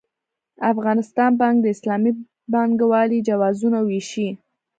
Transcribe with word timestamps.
افغانستان 0.71 1.31
بانک 1.41 1.57
د 1.63 1.67
اسلامي 1.75 2.11
بانکوالۍ 2.51 3.19
جوازونه 3.27 3.79
وېشي. 3.87 4.29